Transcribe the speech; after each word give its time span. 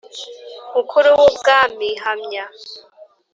Mukuru 0.75 1.07
w 1.19 1.19
ubwami 1.29 1.89
hamya 2.03 2.45